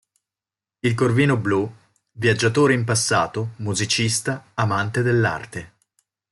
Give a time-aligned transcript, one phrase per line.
[0.79, 1.71] Il corvino blu,
[2.13, 5.73] viaggiatore in passato, musicista, amante dell'arte.